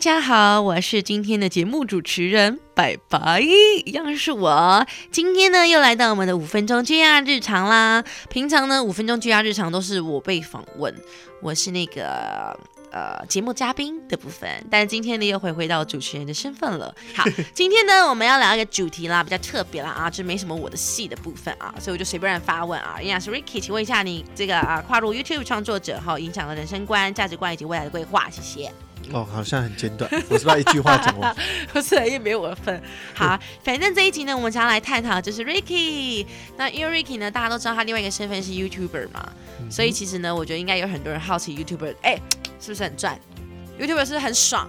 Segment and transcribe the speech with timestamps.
[0.00, 4.86] 大家好，我是今天的节目主持人，拜拜，一样是我。
[5.12, 8.02] 今天呢，又来到我们的五分钟居家日常啦。
[8.30, 10.94] 平常呢，五分钟居家日常都是我被访问，
[11.42, 12.58] 我是那个
[12.92, 14.48] 呃节目嘉宾的部分。
[14.70, 16.94] 但今天呢，又回回到主持人的身份了。
[17.14, 17.24] 好，
[17.54, 23.00] 今天呢，我们要聊一个主题啦，比较特别啦啊，就没什么我的戏的部分啊，所以我就随便发问啊。
[23.00, 28.28] 营养师 Ricky，请问一下，你这个啊跨入 YouTube 创作者后，影响了人生观、价值观以及未来的规划？
[28.30, 28.72] 谢谢。
[29.12, 31.34] 哦，好像很简短， 我是把一句话讲完。
[31.72, 32.80] 不是，也没有我的份。
[33.14, 36.26] 好，反正这一集呢，我们将要来探讨就是 Ricky。
[36.58, 39.32] 那因为 Ricky 呢，大家都知道他另外一个身份是 YouTuber 嘛，
[39.70, 42.20] 所以其实呢，我觉得应该有很多人好奇 YouTuber，哎，
[42.60, 43.18] 是不是很赚
[43.78, 44.68] ？YouTuber 是不是很爽？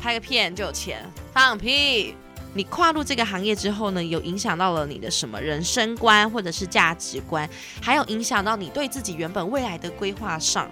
[0.00, 1.04] 拍个片就有钱？
[1.32, 2.14] 放屁！
[2.52, 7.48] 你跨入这个行业之后呢，有影响到了你的什么人生观或者是价值观，
[7.80, 10.68] 还有影响到你对自己原本未来的规划上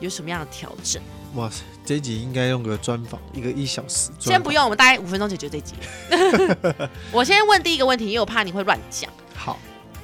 [0.00, 1.02] 有什么样的调整？
[1.34, 4.10] 哇塞，这集应该用个专访，一个一小时。
[4.18, 5.74] 先不用，我们大概五分钟解决这集。
[7.12, 9.10] 我先问第一个问题，因为我怕你会乱讲。
[9.34, 9.58] 好，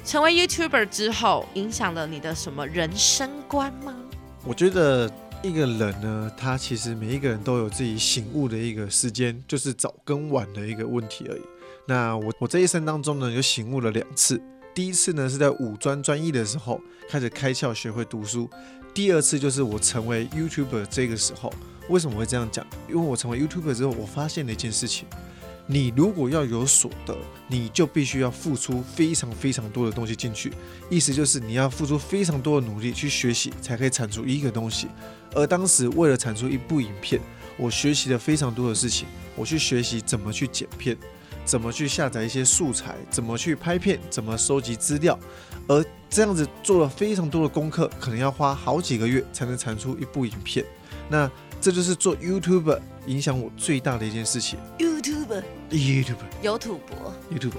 [0.05, 3.95] 成为 YouTuber 之后，影响了你的什么人生观吗？
[4.43, 5.09] 我觉得
[5.47, 11.41] 一个人呢，他其实每一个人都有自己醒悟的一个时间，就是早跟晚的一个问题而已。
[11.85, 14.41] 那我我这一生当中呢，有醒悟了两次。
[14.73, 18.49] 第一次呢，是在五专专一的时候，开始开窍学会读书。
[18.91, 21.53] 第二次就是我成为 YouTuber 这个时候，
[21.89, 22.65] 为什么会这样讲？
[22.89, 25.07] 因为我成为 YouTuber 之后，我发现了一件事情：
[25.67, 30.53] 你如果要有所得，你就必须要付出非常非常多的东西进去。
[30.89, 34.87] 意思就是你要付出非常多的努力去学习，才可以产出一个东西。
[35.33, 37.19] 而当时为了产出一部影片，
[37.57, 39.07] 我学习了非常多的事情。
[39.35, 40.31] 我去学习怎么？
[40.31, 40.95] 去剪片，
[41.43, 41.71] 怎么？
[41.71, 43.35] 去下载一些素材，怎么？
[43.37, 44.37] 去拍片，怎么？
[44.37, 45.17] 收集资料。
[45.67, 50.63] 而这样子做了非常多的功课，可能要花好几个月才能产出一部影片。
[51.09, 54.59] 那这就是做 YouTube 影响我最大的一件事情。
[55.69, 57.53] YouTube，YouTube，有土博，YouTube，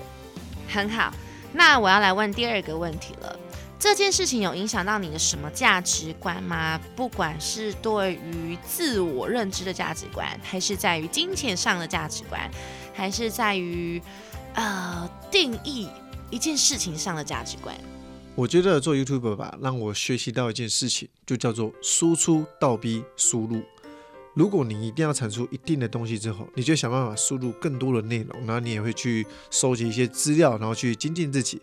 [0.69, 1.13] 很好。
[1.53, 3.39] 那我要来问第二个问题了。
[3.79, 6.81] 这件事情有影响到你的什么价值观吗？
[6.97, 12.51] 不管是对于自我认知的价值观，还是在于金钱上的价值观，
[12.95, 14.03] 还是在于
[14.55, 15.89] 呃定义
[16.31, 17.77] 一件事情上的价值观？
[18.35, 23.63] 我觉得做 YouTube 吧，让我学习到一件事情，就叫做输出倒逼输入。
[24.37, 31.59] 如果你一定要产出一定的东西之后，你就想办法输入更多的内容，然后你也会去收集一些资料，然后去精进自己。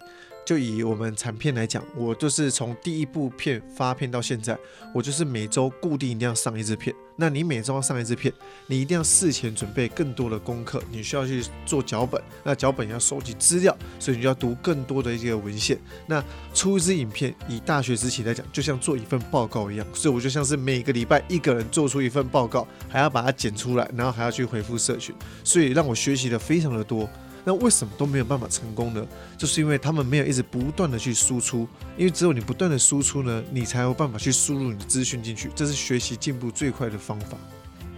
[0.46, 4.58] 就以我们产片来讲，我就是从第一部片发片到现在，
[4.94, 6.94] 我就是每周固定一定要上一支片。
[7.16, 8.34] 那你每周要上一支片，
[8.66, 15.80] 你一定要事前准备更多的功课，你需要去做脚本，那脚本要收集资料，所以你就要读更多的一些文献。
[16.08, 16.24] 那
[16.56, 27.08] 出一支影片，以大学时期来讲，就像做一份报告一样，所以我就像是每个礼拜一个人做出一份报告，还要把它剪出来，然后还要去回复社群，所以让我学习的非常的多。
[27.44, 29.06] 那为什么都没有办法成功呢？
[29.38, 31.68] 就是因为他们没有一直不断的去输出，
[31.98, 37.38] 因为只有你不断的输出呢，你才有办法去输入你的资讯进去，这是学习进步最快的方法。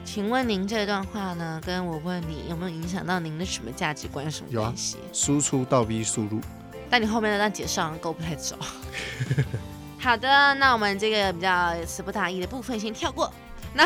[0.03, 4.97] 请问您这段话呢，跟我问你有没有影响到您的什么价值观什么关系？
[5.11, 6.39] 输出倒逼输入。
[6.89, 8.55] 但你后面的那段解释好像够不太走。
[9.97, 13.31] 好的，那我们这个比较词不达意的部分先跳过。
[13.77, 13.83] 那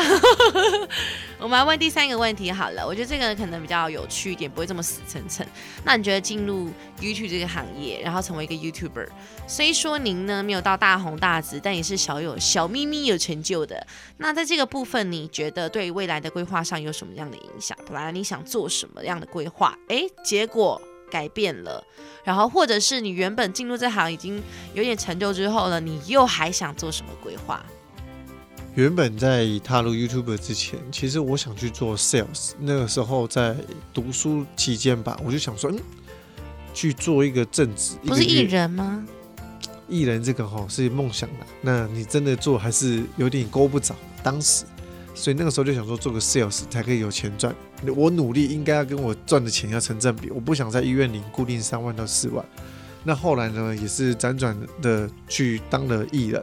[1.40, 5.44] 我们来问第三个问题好了，我觉得这个可能比较有趣一点，不会这么死沉沉。
[5.84, 6.70] 那你觉得进入
[7.00, 9.08] YouTube 这个行业，然后成为一个 YouTuber，
[9.48, 13.84] 虽说您呢没有到大红大紫，但也是小有小咪咪有成就的。
[14.18, 17.76] 那在这个部分，你觉得对未来的规划上有什么样的影响？
[17.84, 20.80] 本来你想做什么样的规划，哎，结果
[21.10, 21.82] 改变了，
[22.22, 24.40] 然后或者是你原本进入这行已经
[24.72, 27.64] 有点成就之后呢，你又还想做什么规划？
[28.80, 32.52] 原本在踏入 YouTube 之前，其实我想去做 Sales。
[32.58, 33.54] 那个时候在
[33.92, 35.78] 读书期间吧，我就想说，嗯，
[36.72, 37.96] 去做一个正职。
[38.06, 39.06] 不是艺人吗？
[39.86, 43.94] 艺人这个哈是梦想的，那你真的做还是有点勾不着。
[44.22, 44.64] 当时，
[45.14, 47.54] 所以那个时候就想说，做个 Sales 才可以有钱赚。
[47.94, 50.30] 我努力应该要跟我赚的钱要成正比。
[50.30, 52.42] 我不想在医院领固定三万到四万。
[53.04, 56.42] 那后来呢，也是辗转的去当了艺人。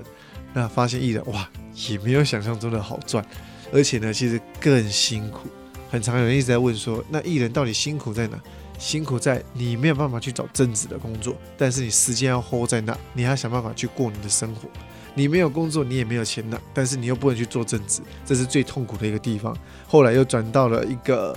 [0.54, 1.50] 那发现艺人哇，
[1.90, 3.26] 也没有想象中的好赚，
[3.72, 5.48] 而且呢，其实更辛苦。
[5.90, 8.38] 很常有人一直在问说，那艺人到底辛苦在哪？
[8.78, 14.70] 辛苦在你没有办法去找正职的工作，但是你时间要 hold 在那，你还要想办法去过你的生活。
[15.16, 19.58] 你没有工作，你也没有钱拿，但是你又不能去做正职，这是最痛苦的一个地方。
[19.88, 21.36] 后来又转到了一个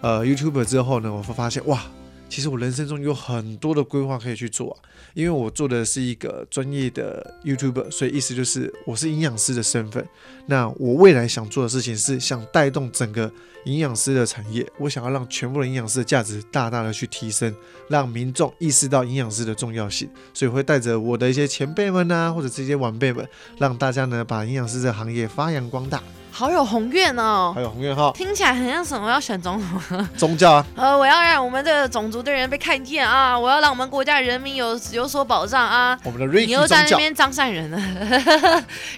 [0.00, 1.82] 呃 YouTube 之后呢，我会发现哇，
[2.28, 4.76] 其实我人生中有很多的规划可以去做啊。
[5.14, 10.06] 因为我做的是一个专业的 YouTuber，所以意思就是我是营养师的身份。
[10.44, 13.32] 那我未来想做的事情是想带动整个
[13.64, 17.54] 营养师的产业，我想要让全部的营养师的价值大大的去提升，
[17.88, 20.06] 让民众意识到营养师的重要性。
[20.34, 23.26] 所以会带着我的一些前辈们啊，或者这些晚辈们，
[23.56, 26.02] 让大家呢把营养师这个行业发扬光大。
[26.36, 30.06] 好有宏愿哦还，有宏愿号听起来很像什么要选总统。
[30.18, 33.38] 宗教啊， 呃，我要让我们这个种族的人被看见啊！
[33.38, 35.98] 我要让我们国家人民有有所保障啊！
[36.04, 37.82] 我们的你 Ricky 宗教，又在那边张善人呢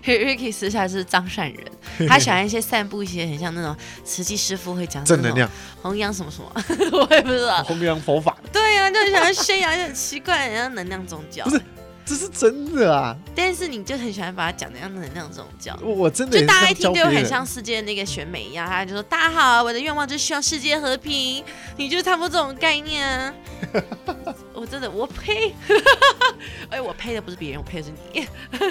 [0.05, 1.64] ？Ricky 私下是张善人，
[2.08, 5.49] 他喜欢一些散布一些很像那种慈济师傅会讲的正能量，
[5.81, 6.50] 弘扬什么什么，
[7.08, 7.62] 我也不知道。
[7.62, 11.44] 弘扬佛法，对呀、就很喜欢宣扬一些很奇怪的人家能量宗教。
[11.44, 11.62] 不是
[12.08, 13.14] 这是真的啊！
[13.37, 15.78] 但是你就很喜欢把它讲的像能量宗教。
[15.82, 21.44] 我我真的就大家一听就很像世界那个选美一样，他就说：“大家好，我的愿望就是希望世界和平。”
[21.76, 23.34] 你就差不多这种概念啊！
[24.55, 25.55] 我真的，我呸！
[26.70, 28.26] 哎，我呸的不是别人，我呸的是你。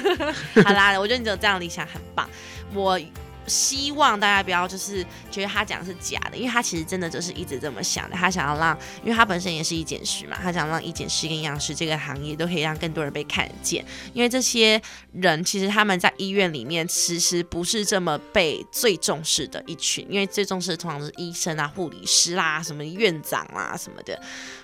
[0.64, 2.28] 好啦，我觉得你只有这样的理想很棒。
[2.74, 3.00] 我
[3.48, 8.16] 希望大家不要就是觉得他讲的是假的，因为他其实真的就是一直这么想的。
[8.16, 13.84] 他想要让，因为他本身也是医检师嘛，他想让医检师跟营养师这个行业都可以让更多人被看见。
[14.14, 14.82] 因为这些
[15.14, 24.20] 人其实他们在医院里面其实不是这么被最重视的一群，因为最重视的通常是医生啊、护理师啦、什么院长啊什么的。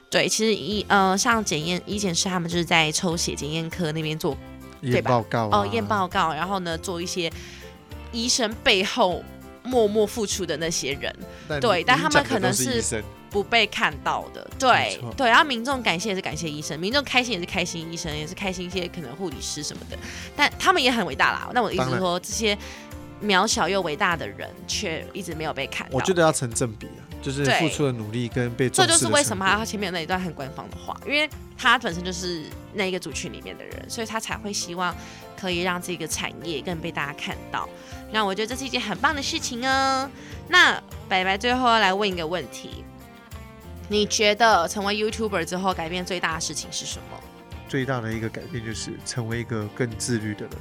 [0.10, 4.38] 对，其实医呃像检验医检师他们就是在抽血检验科那边做
[4.82, 7.32] 对验吧报告啊哦验报告，然后呢做一些
[8.14, 9.22] 医生背后
[9.64, 11.14] 默默付出的那些人。
[11.60, 19.98] 对但他们可能是不被看到的，对对，然后民众感谢也是感谢医生，民众开心也是开心医生，也是开心一些可能护理师什么的，
[20.36, 21.50] 但他们也很伟大啦。
[21.52, 22.56] 那我的意思是说，这些
[23.24, 25.96] 渺小又伟大的人，却一直没有被看到。
[25.96, 31.28] 我觉得要成正比啊，就是付出的努力跟被这就是为什么他前面那一段很官方的话，因为
[31.58, 32.44] 他本身就是
[32.74, 34.94] 那一个族群里面的人，所以他才会希望
[35.40, 37.68] 可以让这个产业更被大家看到。
[38.12, 40.10] 那我觉得这是一件很棒的事情哦。
[40.50, 40.78] 那
[41.08, 42.84] 白白最后要来问一个问题：
[43.88, 47.18] 你觉得成为 YouTuber 之后改变最大的事情是什么？
[47.70, 50.52] 最大的一个改变就是成为一个更自律的人，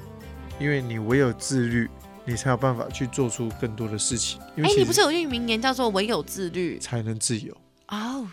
[0.60, 1.90] 因为你唯有自律，
[2.24, 4.40] 你才有办法去做出更多的事情。
[4.56, 7.56] 哎，你不是有句名言叫做“唯有自律才能自由。”
[7.88, 8.26] 哦，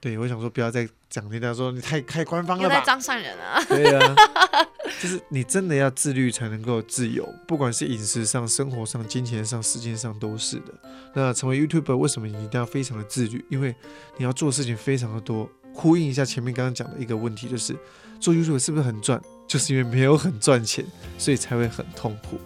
[0.00, 2.80] 对，我想说不要再讲人家说你太太官方了吧？
[2.84, 3.62] 张善人啊。
[3.68, 4.14] 对啊，
[5.00, 10.74] 就是你真的要自律才能够自由，不管是饮食上、生活上、金钱上、时间上都是的。
[11.14, 13.44] 那成为 YouTuber 为什么你一定要非常的自律？
[13.48, 13.74] 因为
[14.16, 15.48] 你要做的事情非常的多。
[15.76, 17.76] 呼应一下前面刚刚讲的一个问题，就是
[18.20, 19.20] 做 YouTuber 是不是很赚？
[19.48, 20.86] 就是因为没有很赚钱，
[21.18, 22.38] 所以才会很痛苦。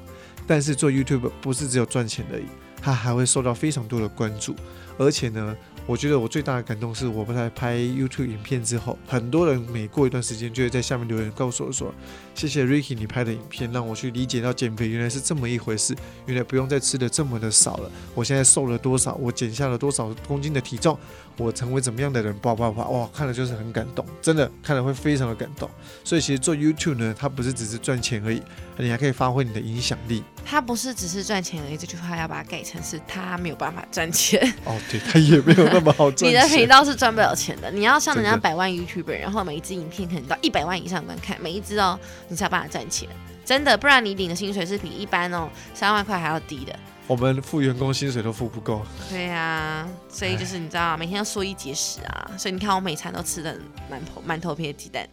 [0.49, 2.47] 但是做 YouTube 不是只有赚钱而已，
[2.81, 4.57] 它还会受到非常多的关注，
[4.97, 5.55] 而且呢，
[5.89, 11.95] 我觉得我最大的感动是，我在拍 YouTube 影片之后，很多人每过一段时间就会在下面留言告诉我说
[12.37, 15.97] ：“谢谢 Ricky 你拍的影片，让我去理解到减肥原来是这么一回事，
[16.27, 17.91] 原来不用再吃的这么的少了。
[18.15, 19.15] 我现在瘦了多少？
[19.15, 20.99] 我减下了多少公斤的体重？
[21.39, 22.37] 我成为怎么样的人？
[22.41, 22.87] 叭叭叭！
[22.89, 25.71] 哇，看了就是很感动，真的看了会非常的感动。
[26.05, 28.43] 所以其实做 YouTube 呢，它不是只是赚钱而已，
[28.77, 30.23] 你还可以发挥你的影响力。
[30.45, 34.41] 他不是只是赚钱而已，这句话要把它改成是他没有办法赚钱。
[34.65, 36.69] 哦，对，它也没有那么好赚你的频。
[36.69, 41.99] 道是赚不了钱的，你要像人家百万 YouTuber，然后每一支影片可能到一百万以上观看，每一支哦，
[42.29, 43.09] 你才有办法赚钱。
[43.45, 46.79] 真的，不然你领的薪水是比一般哦三万块还要低的。
[47.07, 48.83] 我们付员工薪水都付不够。
[49.09, 53.57] 对呀、所以就是你知道，每天要缩衣节食啊，所以你看我每餐都吃的
[53.91, 55.09] 满头满头配鸡蛋，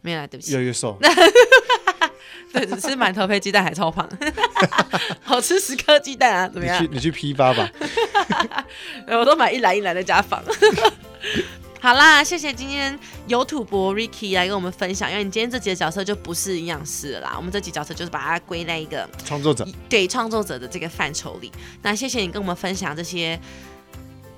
[0.00, 0.98] 没有啦，对不起，越来越瘦，
[2.52, 4.08] 对，只吃馒头配鸡蛋还超胖，
[5.22, 6.94] 好吃十颗鸡蛋啊，怎么样你去？
[6.94, 7.68] 你去批发吧。
[9.08, 10.42] 我都买一篮一篮的家访。
[11.80, 21.52] 好啦，谢谢今天有土博 Ricky 来跟我们分享，因为你今天这集的角色就不是营养师了啦，我们这集角色就是把它归在一个创作者，对创作者的这个范畴里。
[21.82, 23.38] 那谢谢你跟我们分享这些，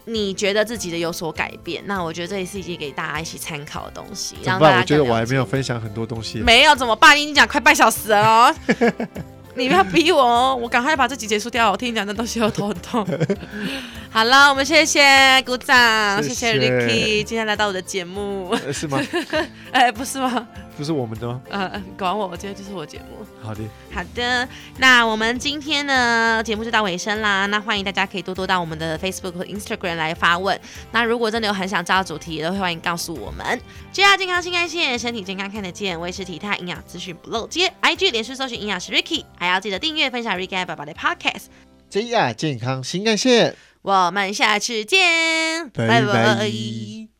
[0.09, 4.79] 你觉得自己的有所改变，那我觉得这也是一件给大家一起参考的东西，怎么办？
[4.79, 6.39] 我觉得我还没有分享很多东西。
[6.39, 7.17] 没有怎么办？
[7.17, 8.55] 你已经讲快半小时了哦，
[9.57, 11.73] 你不要逼我哦，我赶快把这集结束掉。
[11.73, 13.05] 我听你讲这东西，我头很痛。
[14.09, 18.51] 好了，我们谢谢鼓掌，谢谢 Ricky 今天来到我的节目。
[18.65, 19.01] 呃是吗？
[19.73, 20.47] 哎，不是吗？
[20.77, 21.41] 不是我们的吗？
[21.49, 23.25] 呃，管我，我今天就是我节目。
[23.43, 27.47] 好的，好的，那我们今天呢节目就到尾声啦。
[27.47, 30.61] 那欢迎大家可以多多到我们的 Facebook 和 Instagram 来发问。
[30.93, 33.61] 那如果真的有很想知道的主题，也都会欢迎告诉我们。
[33.93, 37.73] J R 健康新干线，身体健康看得见，维持体态营养资讯不漏接。
[37.81, 41.47] IG 连续搜寻营养师 Ricky，还要记得订阅分享 Ricky 爸爸的 Podcast。
[41.91, 43.57] JR 健康新干线。
[43.83, 47.16] 我们下次见，拜拜拜拜